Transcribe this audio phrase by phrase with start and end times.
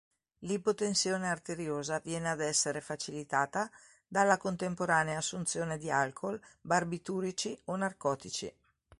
[0.39, 3.69] L'ipotensione arteriosa viene ad essere facilitata
[4.07, 8.51] dalla contemporanea assunzione di alcool, barbiturici o narcotici.